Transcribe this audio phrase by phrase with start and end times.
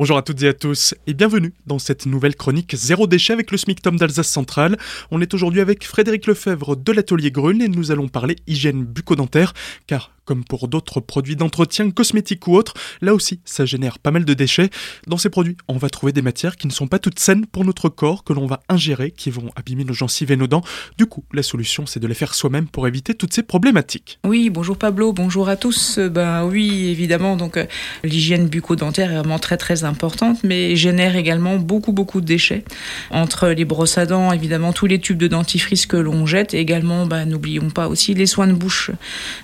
[0.00, 3.50] Bonjour à toutes et à tous et bienvenue dans cette nouvelle chronique Zéro déchet avec
[3.50, 4.78] le SMICTOM d'Alsace Centrale.
[5.10, 9.52] On est aujourd'hui avec Frédéric Lefebvre de l'atelier Grune et nous allons parler hygiène bucco-dentaire
[9.86, 14.24] car comme pour d'autres produits d'entretien cosmétiques ou autres, là aussi ça génère pas mal
[14.24, 14.70] de déchets.
[15.08, 17.64] Dans ces produits, on va trouver des matières qui ne sont pas toutes saines pour
[17.64, 20.62] notre corps, que l'on va ingérer, qui vont abîmer nos gencives et nos dents.
[20.98, 24.20] Du coup, la solution c'est de les faire soi-même pour éviter toutes ces problématiques.
[24.24, 25.98] Oui, bonjour Pablo, bonjour à tous.
[25.98, 27.66] Ben oui, évidemment, donc euh,
[28.04, 32.62] l'hygiène bucco-dentaire est vraiment très très importante, mais génère également beaucoup beaucoup de déchets.
[33.10, 36.60] Entre les brosses à dents, évidemment, tous les tubes de dentifrice que l'on jette, et
[36.60, 38.92] également, ben, n'oublions pas aussi les soins de bouche.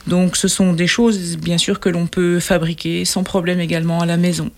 [0.06, 4.06] Donc ce sont des choses, bien sûr, que l'on peut fabriquer sans problème également à
[4.06, 4.50] la maison.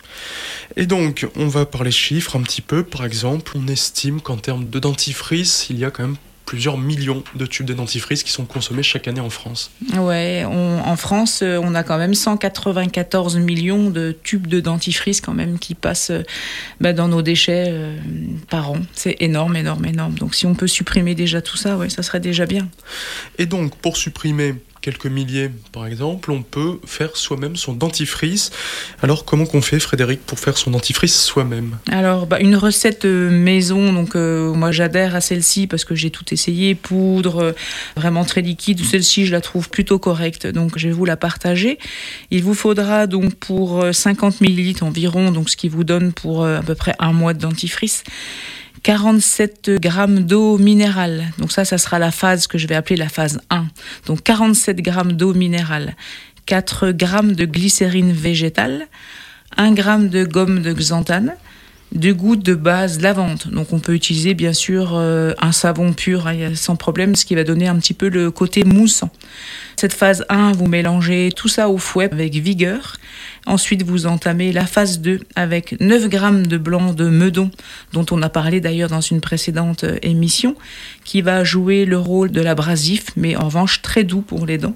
[0.76, 2.82] Et donc, on va parler chiffres un petit peu.
[2.82, 6.16] Par exemple, on estime qu'en termes de dentifrice, il y a quand même
[6.48, 9.70] plusieurs millions de tubes de dentifrice qui sont consommés chaque année en France.
[9.98, 15.34] Ouais, en France, euh, on a quand même 194 millions de tubes de dentifrice quand
[15.34, 16.22] même qui passent euh,
[16.80, 17.98] bah, dans nos déchets euh,
[18.48, 18.78] par an.
[18.94, 20.14] C'est énorme, énorme, énorme.
[20.14, 22.66] Donc si on peut supprimer déjà tout ça, ouais, ça serait déjà bien.
[23.36, 24.54] Et donc pour supprimer
[24.88, 28.50] quelques milliers par exemple, on peut faire soi-même son dentifrice.
[29.02, 31.76] Alors comment qu'on fait Frédéric pour faire son dentifrice soi-même?
[31.90, 36.10] Alors bah, une recette euh, maison, donc euh, moi j'adhère à celle-ci parce que j'ai
[36.10, 37.52] tout essayé, poudre, euh,
[37.96, 41.78] vraiment très liquide, celle-ci je la trouve plutôt correcte, donc je vais vous la partager.
[42.30, 46.62] Il vous faudra donc pour 50 millilitres environ, donc ce qui vous donne pour à
[46.62, 48.04] peu près un mois de dentifrice.
[48.82, 51.26] 47 grammes d'eau minérale.
[51.38, 53.66] Donc ça, ça sera la phase que je vais appeler la phase 1.
[54.06, 55.96] Donc 47 grammes d'eau minérale,
[56.46, 58.86] 4 grammes de glycérine végétale,
[59.56, 61.34] 1 gramme de gomme de xanthane,
[61.92, 63.44] 2 gouttes de base lavande.
[63.50, 67.34] Donc on peut utiliser bien sûr euh, un savon pur hein, sans problème, ce qui
[67.34, 69.10] va donner un petit peu le côté moussant.
[69.76, 72.96] Cette phase 1, vous mélangez tout ça au fouet avec vigueur.
[73.46, 77.50] Ensuite, vous entamez la phase 2 avec 9 grammes de blanc de meudon,
[77.92, 80.56] dont on a parlé d'ailleurs dans une précédente euh, émission,
[81.04, 84.74] qui va jouer le rôle de l'abrasif, mais en revanche très doux pour les dents.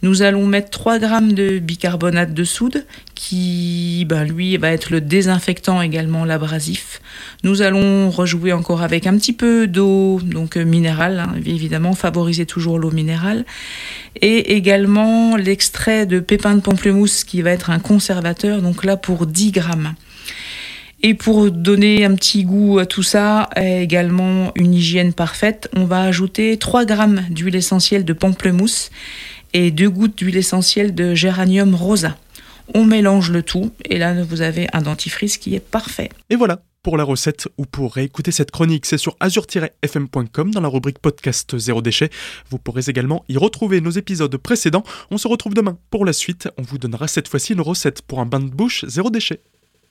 [0.00, 2.84] Nous allons mettre 3 grammes de bicarbonate de soude
[3.16, 7.00] qui, ben, lui, va être le désinfectant également l'abrasif.
[7.42, 12.46] Nous allons rejouer encore avec un petit peu d'eau donc euh, minérale, hein, évidemment, favoriser
[12.46, 13.44] toujours l'eau minérale,
[14.20, 19.26] et également l'extrait de pépins de pamplemousse qui va être un conservateur, donc là pour
[19.26, 19.94] 10 grammes.
[21.02, 26.02] Et pour donner un petit goût à tout ça, également une hygiène parfaite, on va
[26.02, 28.90] ajouter 3 grammes d'huile essentielle de pamplemousse
[29.52, 32.16] et 2 gouttes d'huile essentielle de géranium rosa.
[32.74, 36.10] On mélange le tout et là vous avez un dentifrice qui est parfait.
[36.28, 40.68] Et voilà, pour la recette ou pour réécouter cette chronique, c'est sur azur-fm.com dans la
[40.68, 42.10] rubrique podcast Zéro déchet.
[42.50, 44.84] Vous pourrez également y retrouver nos épisodes précédents.
[45.10, 46.48] On se retrouve demain pour la suite.
[46.56, 49.42] On vous donnera cette fois-ci une recette pour un bain de bouche zéro déchet.